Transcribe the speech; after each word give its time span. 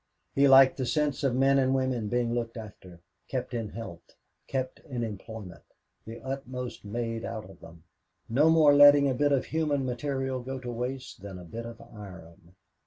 He 0.33 0.47
liked 0.47 0.77
the 0.77 0.85
sense 0.87 1.23
of 1.23 1.35
men 1.35 1.59
and 1.59 1.75
women 1.75 2.07
being 2.07 2.33
looked 2.33 2.57
after, 2.57 3.01
kept 3.27 3.53
in 3.53 3.69
health, 3.69 4.15
kept 4.47 4.79
in 4.79 5.03
employment, 5.03 5.61
the 6.07 6.19
utmost 6.21 6.83
made 6.83 7.23
out 7.23 7.47
of 7.47 7.59
them 7.59 7.83
no 8.27 8.49
more 8.49 8.73
letting 8.73 9.07
a 9.07 9.13
bit 9.13 9.31
of 9.31 9.45
human 9.45 9.85
material 9.85 10.41
go 10.41 10.57
to 10.57 10.71
waste 10.71 11.21
than 11.21 11.37
a 11.37 11.43
bit 11.45 11.67
of 11.67 11.79
iron. 11.79 12.55